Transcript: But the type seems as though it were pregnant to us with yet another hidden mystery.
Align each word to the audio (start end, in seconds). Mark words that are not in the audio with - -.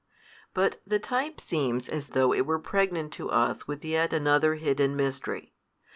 But 0.55 0.81
the 0.83 0.97
type 0.97 1.39
seems 1.39 1.87
as 1.87 2.07
though 2.07 2.33
it 2.33 2.47
were 2.47 2.57
pregnant 2.57 3.13
to 3.13 3.29
us 3.29 3.67
with 3.67 3.85
yet 3.85 4.13
another 4.13 4.55
hidden 4.55 4.95
mystery. 4.95 5.53